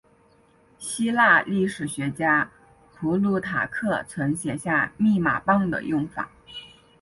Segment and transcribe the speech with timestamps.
[0.79, 2.49] 希腊历史学家
[2.95, 6.27] 普鲁塔克曾写下密码棒的用法。